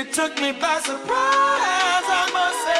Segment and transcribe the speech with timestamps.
[0.00, 2.71] took me by surprise, I must say,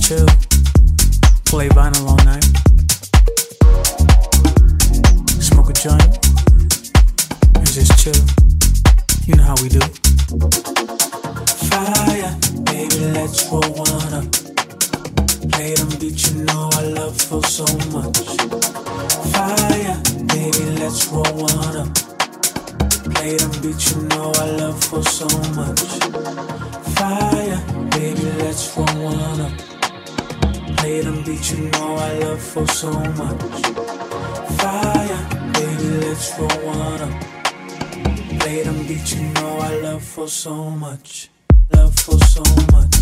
[0.00, 0.26] chill,
[1.44, 2.44] play vinyl all night,
[5.40, 6.18] smoke a joint,
[7.56, 8.22] and just chill.
[9.26, 9.80] You know how we do.
[11.68, 14.30] Fire, baby, let's roll one up.
[15.52, 18.18] Play them beats, you know I love for so much.
[19.32, 21.94] Fire, baby, let's roll one up.
[23.14, 25.80] Play them beats, you know I love for so much.
[26.96, 29.67] Fire, baby, let's roll one up
[30.88, 32.90] hate them, you know I love for so
[33.20, 33.42] much.
[34.58, 35.22] Fire,
[35.54, 37.14] baby, let's roll one up.
[39.12, 41.28] You know I love for so much.
[41.74, 42.42] Love for so
[42.72, 42.97] much.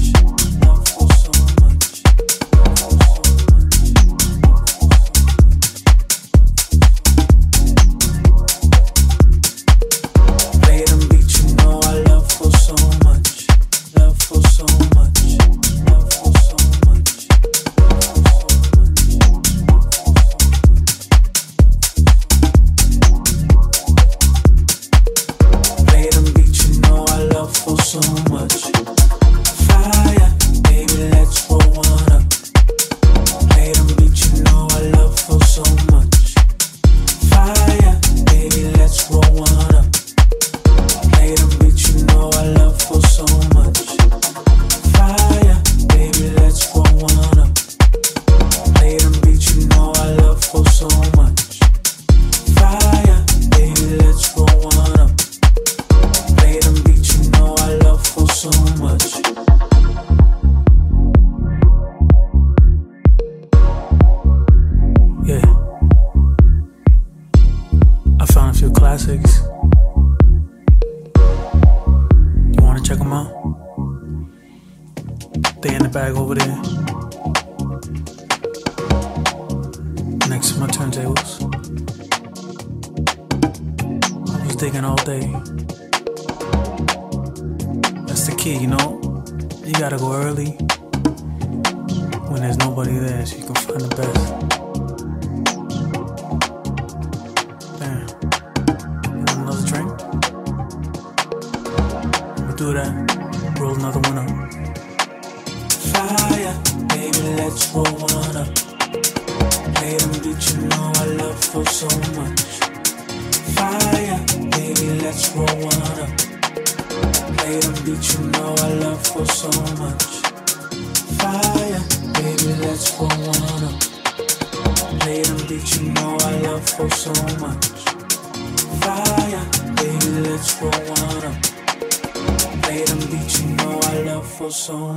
[92.36, 94.65] When there's nobody there, she can find the best.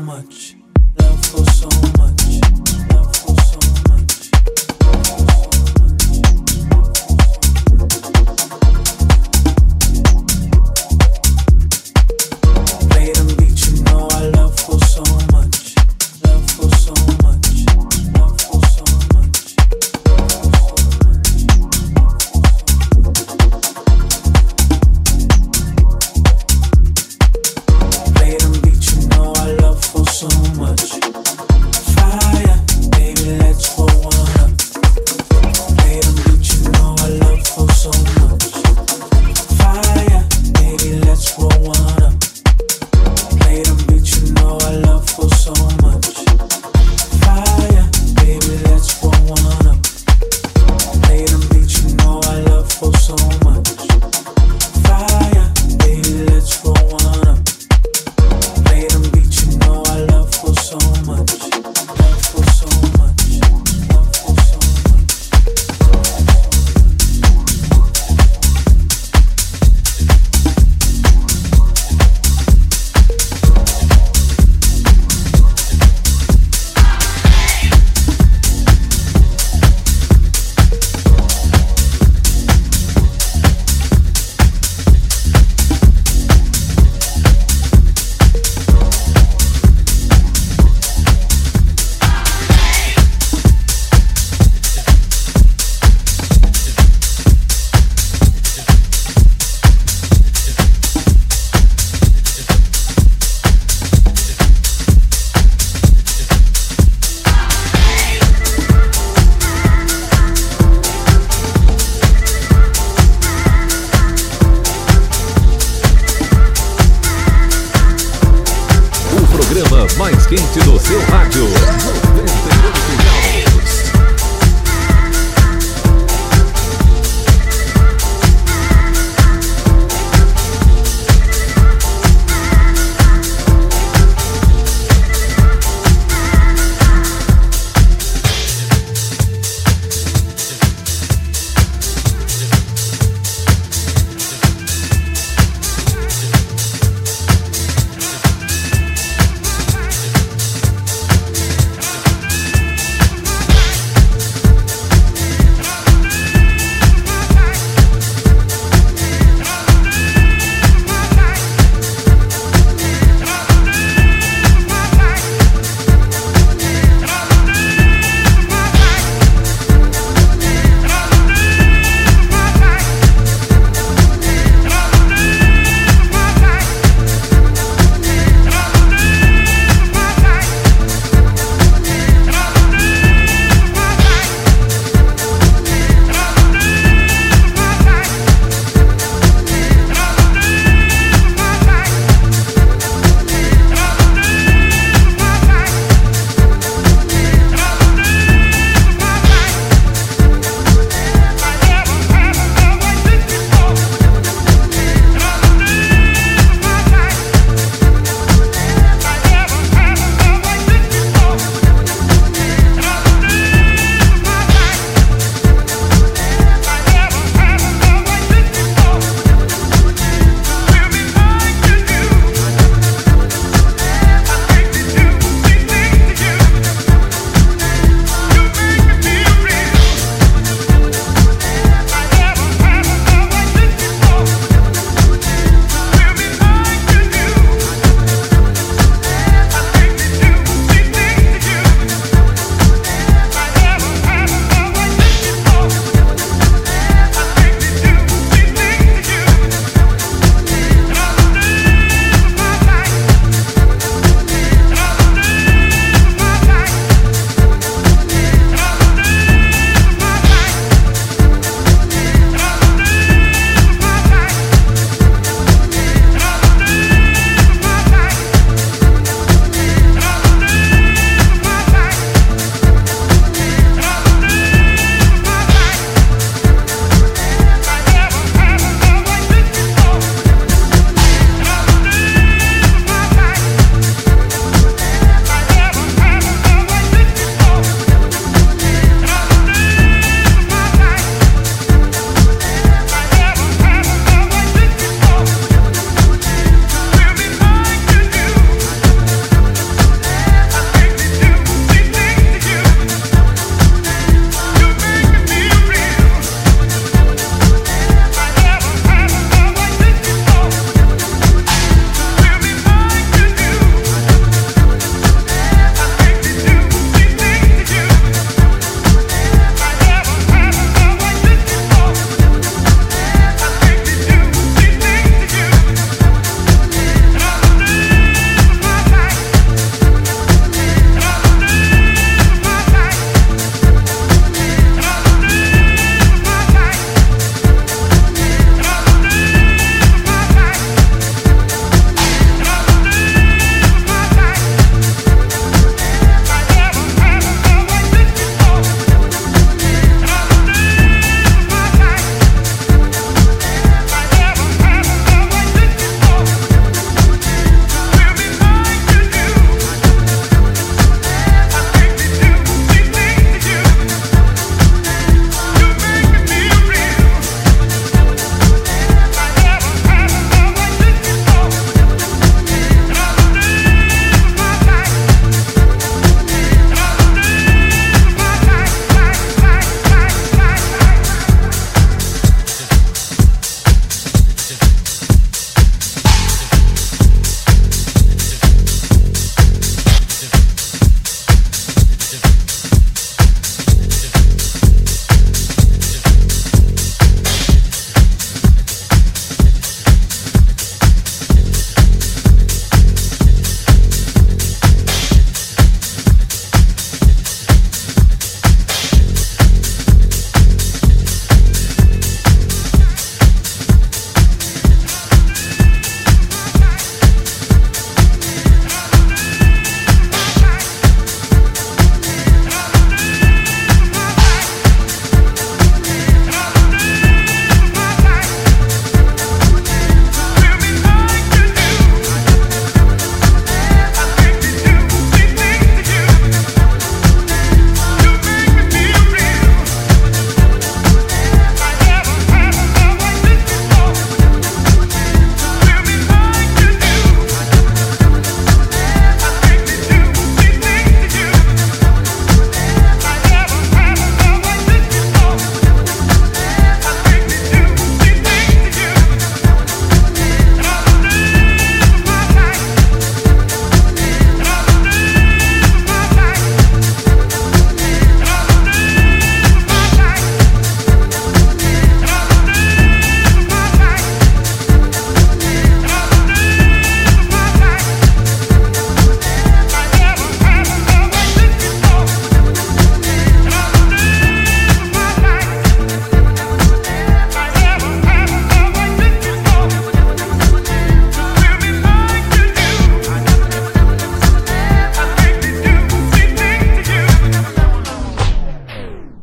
[0.09, 0.48] much.